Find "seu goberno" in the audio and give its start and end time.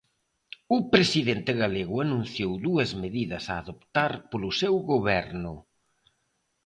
4.61-5.53